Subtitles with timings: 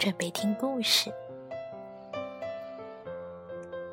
[0.00, 1.12] 准备听故事。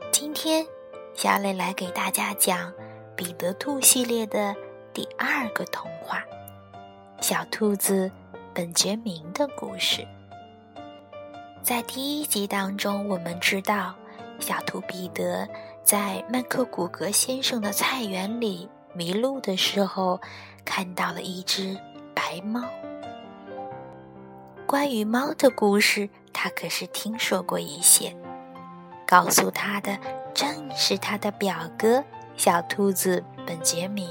[0.10, 0.66] 今天，
[1.14, 2.72] 小磊来给大家讲
[3.14, 4.56] 《彼得兔》系列的
[4.94, 6.24] 第二个童话——
[7.20, 8.10] 小兔子
[8.54, 10.08] 本杰明的故事。
[11.62, 13.94] 在第一集当中，我们知道。
[14.40, 15.46] 小兔彼得
[15.84, 20.22] 在麦克古格先生的菜园里迷路的时候，
[20.64, 21.78] 看到了一只
[22.16, 22.64] 白猫。
[24.68, 28.14] 关于猫的故事，他可是听说过一些。
[29.08, 29.98] 告诉他的
[30.34, 32.04] 正是他的表哥
[32.36, 34.10] 小兔子本杰明。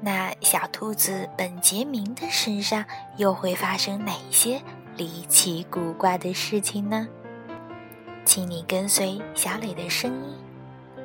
[0.00, 2.82] 那小兔子本杰明的身上
[3.18, 4.62] 又会发生哪些
[4.96, 7.06] 离奇古怪的事情呢？
[8.24, 10.34] 请你跟随小磊的声音，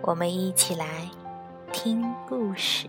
[0.01, 0.87] 我们一起来
[1.73, 2.87] 听故事。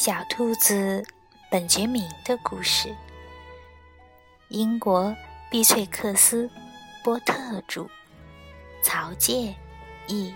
[0.00, 1.04] 小兔子
[1.50, 2.96] 本杰明的故事，
[4.48, 5.14] 英国
[5.50, 6.48] 碧翠克斯
[7.04, 7.86] 波特著，
[8.82, 9.54] 曹介
[10.06, 10.34] 译。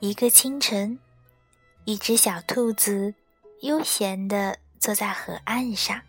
[0.00, 0.98] 一个清晨，
[1.86, 3.14] 一只小兔子
[3.62, 6.02] 悠闲地坐在河岸上。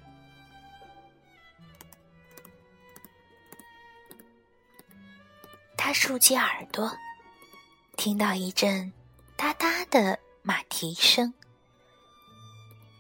[5.96, 6.92] 竖起耳朵，
[7.96, 8.92] 听到一阵
[9.38, 11.34] 哒哒的马蹄声。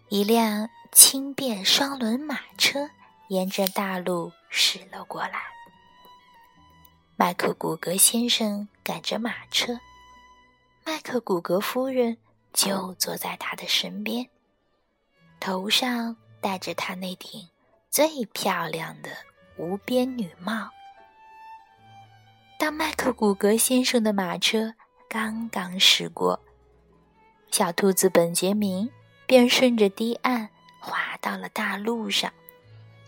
[0.07, 2.89] 一辆轻便双轮马车
[3.28, 5.44] 沿着大路驶了过来。
[7.17, 9.77] 麦克古格先生赶着马车，
[10.85, 12.17] 麦克古格夫人
[12.53, 14.29] 就坐在他的身边，
[15.41, 17.50] 头上戴着他那顶
[17.91, 19.09] 最漂亮的
[19.57, 20.72] 无边女帽。
[22.58, 24.74] 当麦克古格先生的马车
[25.10, 26.40] 刚刚驶过，
[27.52, 28.90] 小兔子本杰明
[29.28, 30.50] 便顺着堤岸
[30.80, 32.32] 滑到了大路上，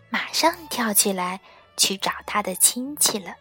[0.10, 1.40] 马上跳起来
[1.78, 3.36] 去找他的亲戚了。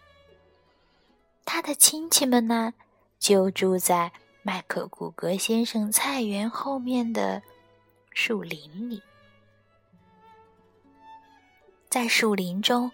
[1.45, 2.73] 他的亲戚们呢，
[3.19, 4.13] 就住在
[4.43, 7.43] 麦克古格先生菜园后面的
[8.13, 9.03] 树林里，
[11.91, 12.91] 在树林中。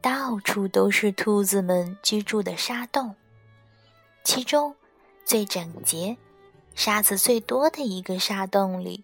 [0.00, 3.14] 到处都是兔子们居住的沙洞，
[4.22, 4.74] 其中
[5.24, 6.16] 最整洁、
[6.74, 9.02] 沙子最多的一个沙洞里，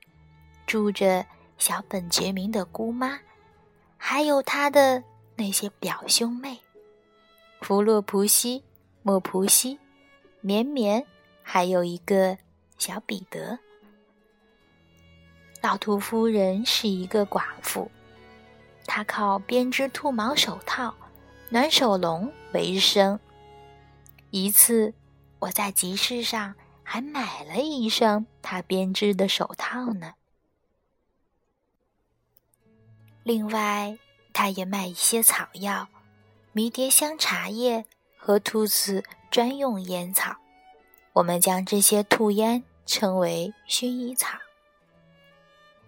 [0.67, 1.27] 住着
[1.59, 3.19] 小本杰明的姑妈，
[3.97, 5.03] 还有他的
[5.37, 6.61] 那些表兄妹——
[7.61, 8.63] 弗洛普西、
[9.03, 9.79] 莫普西、
[10.41, 11.05] 绵绵，
[11.43, 12.39] 还有一个
[12.79, 13.59] 小彼得。
[15.61, 17.91] 老兔夫人是一个寡妇。
[18.87, 20.95] 他靠编织兔毛手套、
[21.49, 23.19] 暖手笼为生。
[24.31, 24.95] 一次，
[25.39, 30.15] 我在集市上还买了一双他编织的手套呢。
[33.23, 33.99] 另外，
[34.33, 35.89] 他也卖一些草药、
[36.53, 37.85] 迷迭香茶叶
[38.17, 40.37] 和兔子专用烟草。
[41.13, 44.39] 我们将这些兔烟称为薰衣草。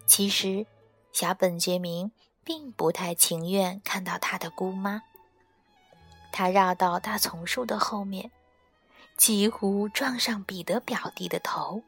[0.05, 0.65] 其实，
[1.11, 2.11] 小本杰明。
[2.45, 5.01] 并不太情愿看到他的姑妈。
[6.31, 8.29] 他绕到大丛树的后面，
[9.17, 11.81] 几乎撞上彼得表弟的头。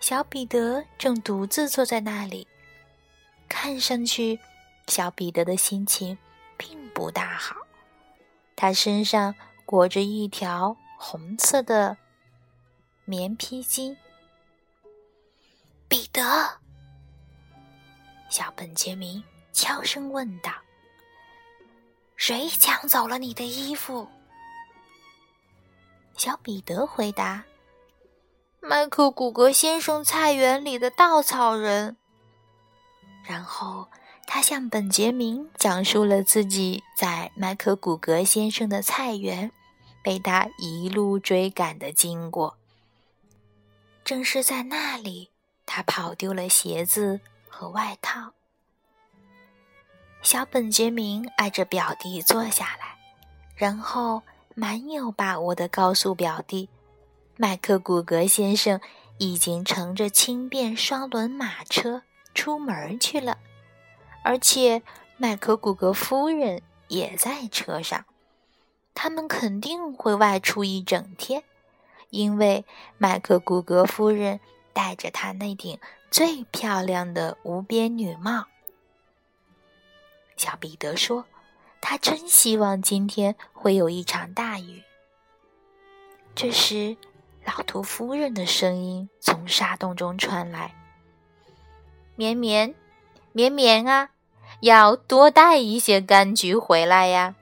[0.00, 2.48] 小彼得正独自坐在那里，
[3.48, 4.40] 看上去，
[4.88, 6.18] 小彼得的心情
[6.56, 7.54] 并不大好。
[8.56, 9.34] 他身上
[9.64, 11.96] 裹着一条红色的
[13.04, 13.96] 棉披巾。
[15.86, 16.61] 彼得。
[18.32, 20.50] 小本杰明悄声问道
[22.16, 24.08] ：“谁抢走了你的衣服？”
[26.16, 27.44] 小彼得回答
[28.58, 31.98] ：“麦克古格先生菜园里的稻草人。”
[33.22, 33.88] 然后
[34.26, 39.52] 他向本杰明讲述了自己在麦克古格先生的菜园
[40.02, 42.56] 被他一路追赶的经过。
[44.02, 45.30] 正是在那里，
[45.66, 47.20] 他跑丢了鞋子
[47.52, 48.32] 和外套。
[50.22, 52.96] 小本杰明挨着表弟坐下来，
[53.54, 54.22] 然后
[54.54, 56.70] 蛮有把握地告诉表弟
[57.36, 58.80] ：“麦克古格先生
[59.18, 62.02] 已经乘着轻便双轮马车
[62.34, 63.38] 出门去了，
[64.24, 64.82] 而且
[65.18, 68.06] 麦克古格夫人也在车上。
[68.94, 71.44] 他们肯定会外出一整天。”
[72.10, 72.66] 因为
[72.98, 74.38] 麦克古格夫人
[74.72, 75.78] 戴着她那顶
[76.10, 78.46] 最漂亮的无边女帽，
[80.36, 81.24] 小彼得说
[81.80, 84.82] ：“他真希望今天会有一场大雨。”
[86.34, 86.96] 这时，
[87.44, 90.74] 老图夫人的声音从沙洞中传来
[92.16, 92.74] ：“绵绵，
[93.32, 94.10] 绵绵啊，
[94.60, 97.34] 要多带一些柑橘回来呀。”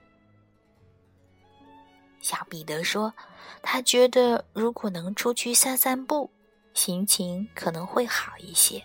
[2.20, 3.14] 小彼得说。
[3.62, 6.30] 他觉得，如果能出去散散步，
[6.74, 8.82] 心情可能会好一些。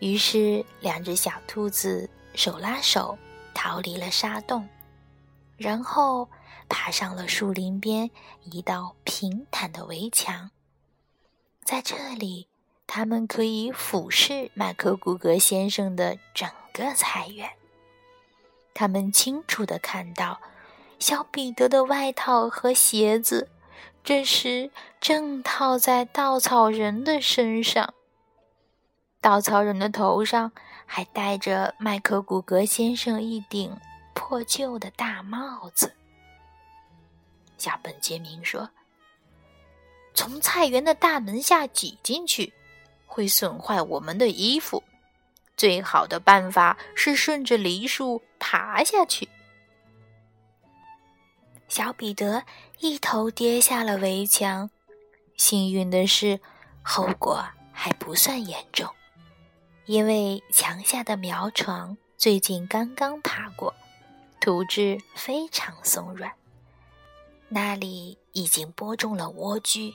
[0.00, 3.18] 于是，两只小兔子手拉手
[3.54, 4.68] 逃离了沙洞，
[5.56, 6.28] 然后
[6.68, 8.10] 爬上了树林边
[8.44, 10.50] 一道平坦的围墙。
[11.64, 12.48] 在这里，
[12.86, 17.50] 他们可以俯视麦克古格先生的整个菜园。
[18.74, 20.40] 他们清楚的看到。
[21.00, 23.48] 小彼得的外套和鞋子，
[24.02, 27.94] 这时正套在稻草人的身上。
[29.20, 30.52] 稻草人的头上
[30.86, 33.76] 还戴着麦克古格先生一顶
[34.14, 35.92] 破旧的大帽子。
[37.58, 38.70] 小本杰明说
[40.14, 42.52] ：“从菜园的大门下挤进去，
[43.06, 44.82] 会损坏我们的衣服。
[45.56, 49.28] 最好的办法是顺着梨树爬下去。”
[51.68, 52.42] 小彼得
[52.78, 54.70] 一头跌下了围墙，
[55.36, 56.40] 幸运的是，
[56.82, 58.88] 后果还不算严重，
[59.84, 63.74] 因为墙下的苗床最近刚刚爬过，
[64.40, 66.32] 土质非常松软，
[67.48, 69.92] 那里已经播种了莴苣。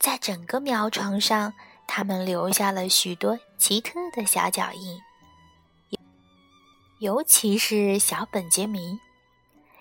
[0.00, 1.54] 在整个苗床上，
[1.86, 5.00] 他们留下了许多奇特的小脚印，
[6.98, 8.98] 尤其是小本杰明。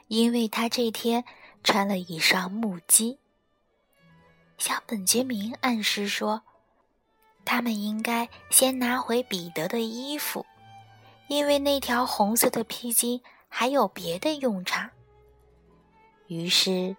[0.07, 1.23] 因为他这天
[1.63, 3.17] 穿了一双木屐，
[4.57, 6.41] 小本杰明暗示说，
[7.43, 10.45] 他们应该先拿回彼得的衣服，
[11.27, 14.89] 因为那条红色的披巾还有别的用场。
[16.27, 16.95] 于是，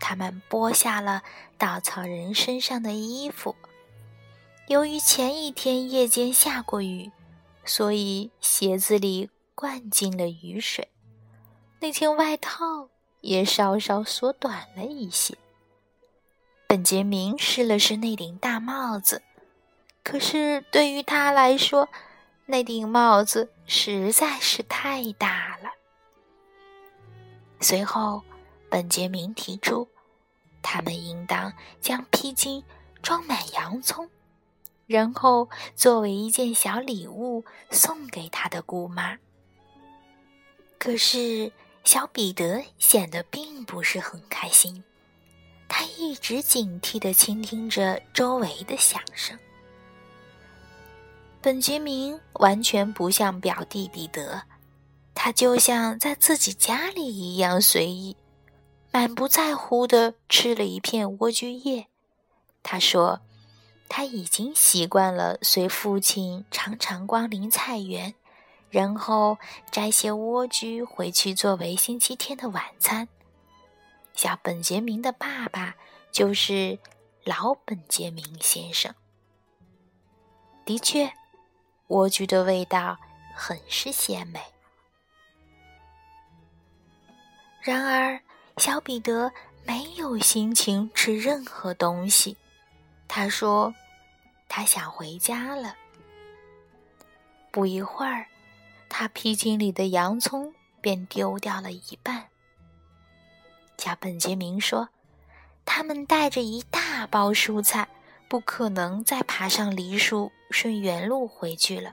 [0.00, 1.22] 他们剥下了
[1.58, 3.54] 稻草人身上的衣服。
[4.68, 7.10] 由于前一天夜间下过雨，
[7.64, 10.88] 所以鞋子里灌进了雨水。
[11.80, 12.88] 那件外套
[13.20, 15.36] 也稍稍缩短了一些。
[16.66, 19.22] 本杰明试了试那顶大帽子，
[20.02, 21.88] 可是对于他来说，
[22.46, 25.70] 那顶帽子实在是太大了。
[27.60, 28.22] 随后，
[28.70, 29.86] 本杰明提出，
[30.62, 32.64] 他们应当将披巾
[33.02, 34.08] 装满洋葱，
[34.86, 39.18] 然后作为一件小礼物送给他的姑妈。
[40.78, 41.52] 可是。
[41.84, 44.82] 小彼得显得并不是很开心，
[45.68, 49.38] 他一直警惕地倾听着周围的响声。
[51.40, 54.42] 本杰明完全不像表弟彼得，
[55.14, 58.16] 他就像在自己家里一样随意，
[58.90, 61.86] 满不在乎地吃了一片莴苣叶。
[62.62, 63.20] 他说，
[63.90, 68.14] 他已经习惯了随父亲常常光临菜园。
[68.74, 69.38] 然后
[69.70, 73.06] 摘些莴苣回去作为星期天的晚餐。
[74.14, 75.76] 小本杰明的爸爸
[76.10, 76.76] 就是
[77.22, 78.92] 老本杰明先生。
[80.64, 81.06] 的确，
[81.86, 82.98] 莴苣的味道
[83.32, 84.40] 很是鲜美。
[87.60, 88.20] 然而，
[88.56, 89.30] 小彼得
[89.64, 92.36] 没有心情吃任何东西。
[93.06, 93.72] 他说
[94.50, 95.76] ：“他想回家了。”
[97.52, 98.26] 不一会儿。
[98.96, 102.28] 他披巾里的洋葱便丢掉了一半。
[103.76, 104.88] 小本杰明说
[105.66, 107.88] ：“他们带着一大包蔬菜，
[108.28, 111.92] 不可能再爬上梨树顺原路回去了。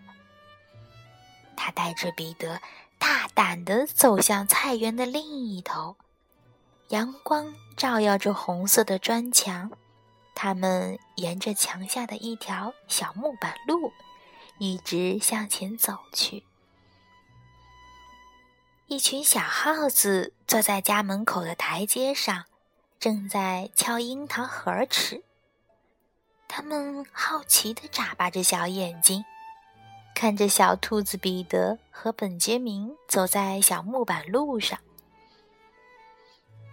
[1.58, 2.62] 他带着彼得
[3.00, 5.96] 大胆地走向菜园的另一头，
[6.90, 9.72] 阳光照耀着红色的砖墙。
[10.36, 13.92] 他们沿着墙下的一条小木板路，
[14.60, 16.44] 一直向前走去。
[18.92, 22.44] 一群小耗子坐在家门口的台阶上，
[23.00, 25.24] 正在敲樱桃核吃。
[26.50, 29.24] 他们好奇地眨巴着小眼睛，
[30.14, 34.78] 看着小兔子彼得和本杰明走在小木板路上。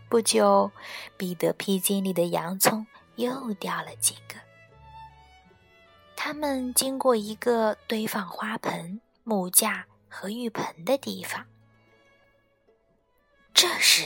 [0.08, 0.72] 不久，
[1.16, 2.84] 彼得披巾里的洋葱
[3.14, 4.34] 又掉了几个。
[6.16, 11.46] 他们经过一个堆放花盆、木架和浴盆的地方。
[13.61, 14.05] 这时，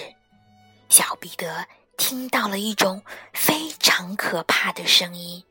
[0.88, 1.66] 小彼得
[1.98, 3.04] 听到了一种
[3.34, 5.44] 非常可怕的声音。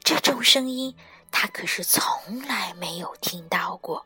[0.00, 0.96] 这种声音，
[1.30, 4.04] 他可是从来没有听到过。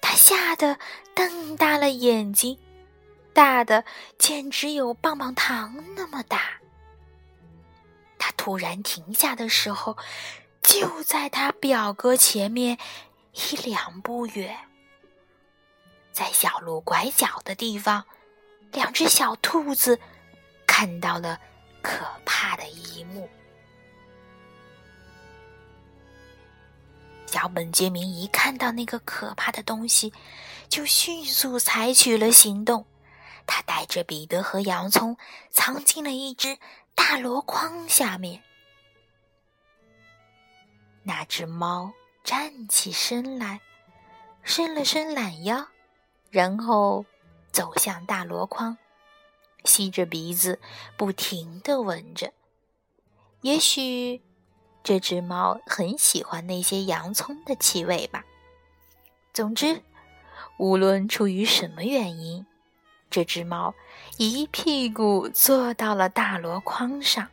[0.00, 0.80] 他吓得
[1.14, 2.58] 瞪大了眼睛，
[3.32, 3.84] 大的
[4.18, 6.60] 简直有棒棒糖那么大。
[8.18, 9.96] 他突然停下的时候，
[10.60, 12.78] 就在他表哥前面
[13.32, 14.58] 一两步远，
[16.12, 18.04] 在小路拐角的地方，
[18.72, 19.98] 两只小兔子
[20.66, 21.40] 看到了
[21.82, 23.28] 可怕的一幕。
[27.26, 30.12] 小本杰明一看到那个可怕的东西，
[30.68, 32.84] 就迅速采取了行动。
[33.46, 35.16] 他带着彼得和洋葱
[35.50, 36.58] 藏进了一只
[36.94, 38.42] 大箩筐下面。
[41.02, 41.90] 那只猫
[42.22, 43.60] 站起身来，
[44.44, 45.66] 伸了伸懒腰，
[46.32, 47.04] 然后
[47.52, 48.76] 走向大箩筐，
[49.64, 50.58] 吸着鼻子，
[50.96, 52.32] 不停地闻着。
[53.42, 54.20] 也许。
[54.84, 58.24] 这只猫很喜欢那些洋葱的气味吧。
[59.32, 59.80] 总之，
[60.58, 62.44] 无论出于什么原因，
[63.08, 63.76] 这只猫
[64.16, 67.30] 一屁股坐到了大箩筐上。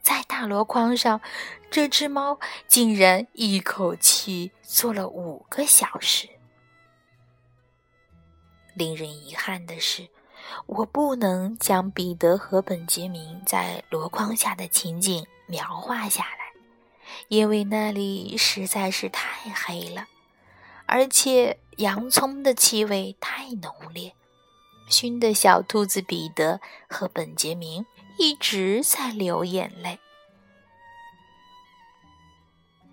[0.00, 1.20] 在大箩筐上，
[1.68, 6.28] 这只猫竟然一口气坐了五个小时。
[8.74, 10.08] 令人遗憾的是，
[10.66, 15.26] 我不能将彼得和本杰明在箩筐下的情景。
[15.48, 16.52] 描画下来，
[17.28, 20.06] 因为那里实在是太黑了，
[20.86, 24.14] 而且洋葱的气味太浓烈，
[24.88, 27.84] 熏得小兔子彼得和本杰明
[28.16, 29.98] 一直在流眼泪。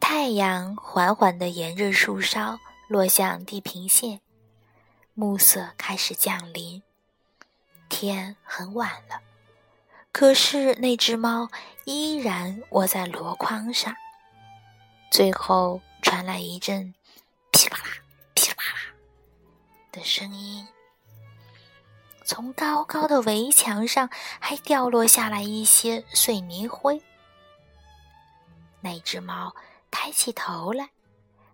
[0.01, 2.59] 太阳缓缓地沿着树梢
[2.89, 4.19] 落向地平线，
[5.19, 6.81] 暮色开始降临，
[7.89, 9.19] 天很晚了。
[10.13, 11.49] 可是那只猫
[11.83, 13.93] 依然窝在箩筐上。
[15.11, 16.95] 最后传来一阵
[17.51, 17.97] 噼啪啦、
[18.33, 18.79] 噼里啪啦
[19.91, 20.65] 的声音，
[22.23, 24.09] 从高高的围墙上
[24.39, 27.01] 还掉落下来一些碎泥灰。
[28.79, 29.53] 那只猫
[29.91, 30.91] 抬起头来，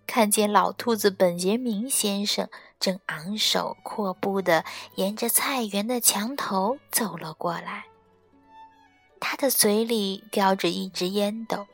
[0.08, 4.64] 看见老兔子本杰明先生正昂首阔步地
[4.96, 7.86] 沿着菜园的墙头走了过来。
[9.20, 11.68] 他的嘴里叼着一支烟斗，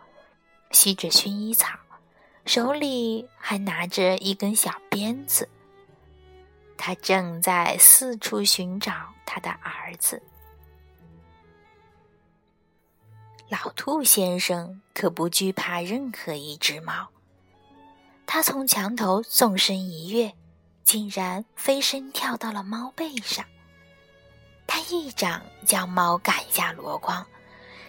[0.71, 1.77] 吸着薰衣草，
[2.45, 5.47] 手里还拿着一根小鞭子。
[6.77, 8.93] 他正在四处寻找
[9.25, 10.21] 他的儿子。
[13.49, 17.09] 老兔先生可不惧怕任何一只猫。
[18.33, 20.31] 他从墙头纵身一跃，
[20.85, 23.43] 竟然飞身跳到了猫背上。
[24.65, 27.25] 他一掌将猫赶下箩筐。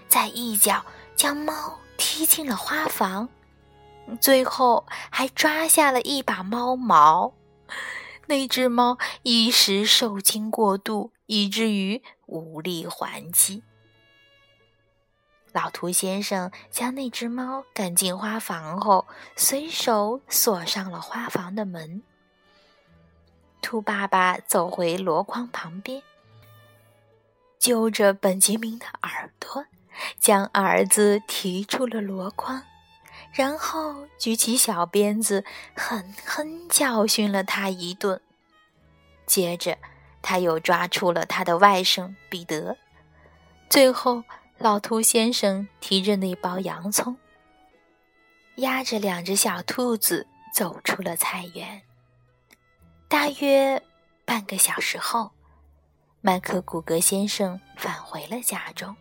[0.08, 0.84] 再一脚
[1.14, 3.28] 将猫踢进了花房，
[4.20, 7.32] 最后还抓下了一把猫毛。
[8.26, 13.62] 那只猫一时受惊过度，以至于无力还击。
[15.52, 19.06] 老兔先生将那只猫赶进花房后，
[19.36, 22.02] 随手锁上了花房的门。
[23.60, 26.02] 兔爸爸走回箩筐旁边，
[27.58, 29.66] 揪着本杰明的耳朵。
[30.18, 32.62] 将儿子提出了箩筐，
[33.30, 35.44] 然后举起小鞭子，
[35.76, 38.18] 狠狠教训了他一顿。
[39.26, 39.76] 接着，
[40.22, 42.78] 他又抓出了他的外甥彼得。
[43.68, 44.24] 最后，
[44.62, 47.16] 老兔先生提着那包洋葱，
[48.58, 51.82] 压着两只小兔子走出了菜园。
[53.08, 53.82] 大约
[54.24, 55.32] 半个小时后，
[56.20, 58.94] 麦克古格先生返回了家中。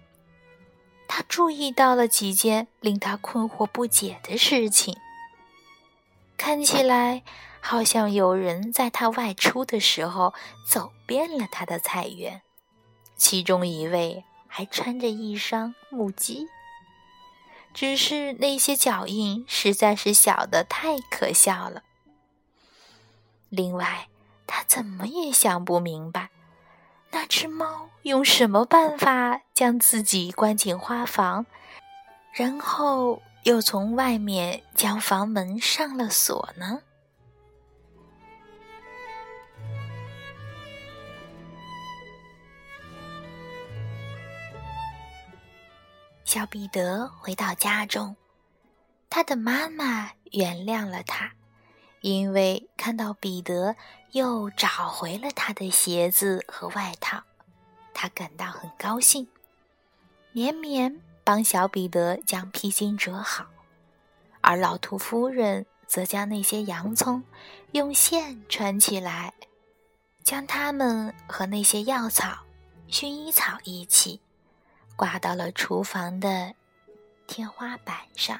[1.07, 4.97] 他注意到了几件令他困惑不解的事情。
[6.37, 7.21] 看起来
[7.59, 10.33] 好像有人在他外出的时候
[10.67, 12.41] 走遍了他的菜园，
[13.15, 16.45] 其中一位还穿着一双木屐。
[17.73, 21.83] 只是那些脚印实在是小的太可笑了。
[23.47, 24.09] 另外，
[24.45, 26.29] 他怎么也想不明白，
[27.11, 31.45] 那只猫用什么办法将自己关进花房，
[32.33, 36.81] 然后又从外面将房门上了锁呢？
[46.33, 48.15] 小彼得回到家中，
[49.09, 51.33] 他的妈妈原谅了他，
[51.99, 53.75] 因为看到彼得
[54.11, 57.21] 又找回了他的鞋子和外套，
[57.93, 59.27] 他感到很高兴，
[60.31, 63.47] 绵绵帮小彼得将披巾折好，
[64.39, 67.21] 而老兔夫人则将那些洋葱
[67.73, 69.33] 用线穿起来，
[70.23, 72.37] 将它们和那些药草、
[72.87, 74.21] 薰衣草一起。
[75.01, 76.53] 挂到了厨房的
[77.25, 78.39] 天花板上。